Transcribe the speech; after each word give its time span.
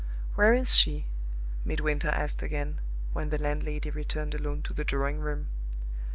"Where 0.33 0.55
is 0.55 0.73
she?" 0.73 1.05
Midwinter 1.63 2.07
asked 2.09 2.41
again, 2.41 2.81
when 3.13 3.29
the 3.29 3.37
landlady 3.37 3.91
returned 3.91 4.33
alone 4.33 4.63
to 4.63 4.73
the 4.73 4.83
drawing 4.83 5.19
room. 5.19 5.49